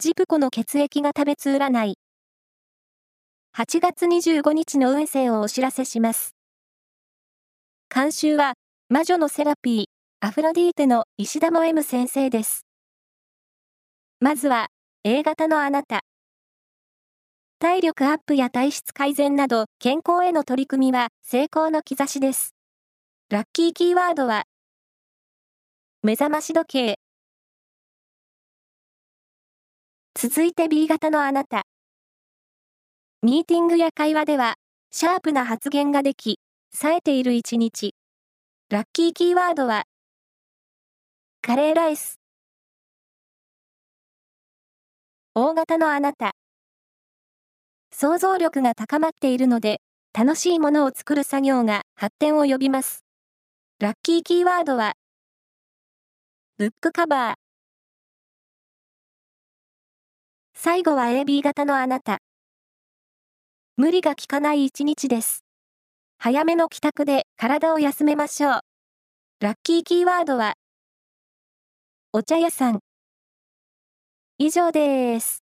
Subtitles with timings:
[0.00, 1.98] ジプコの血液が食べつ占い。
[3.56, 6.36] 8月25日の運勢をお知らせします。
[7.92, 8.52] 監修は、
[8.88, 9.84] 魔女のセラピー、
[10.20, 12.64] アフロディーテの石田も M 先生です。
[14.20, 14.68] まずは、
[15.02, 16.02] A 型のあなた。
[17.58, 22.54] 体力アップや体質改善など、健康への取り組みは成功の兆しです。
[23.30, 24.44] ラッキーキーワードは、
[26.04, 27.07] 目覚まし時計。
[30.20, 31.62] 続いて B 型のあなた。
[33.22, 34.56] ミーティングや会話では、
[34.90, 36.40] シャープな発言ができ、
[36.74, 37.94] 冴えている一日。
[38.68, 39.84] ラッキーキーワードは、
[41.40, 42.18] カレーライス。
[45.36, 46.32] 大型のあなた。
[47.92, 49.80] 想像力が高まっているので、
[50.12, 53.04] 楽しいものを作る作業が発展を呼びます。
[53.78, 54.94] ラッキーキーワードは、
[56.56, 57.47] ブックカバー。
[60.60, 62.18] 最後は AB 型のあなた。
[63.76, 65.44] 無理が効かない一日です。
[66.18, 68.60] 早めの帰宅で体を休めましょう。
[69.38, 70.54] ラッキーキーワードは、
[72.12, 72.80] お茶屋さん。
[74.38, 75.47] 以上です。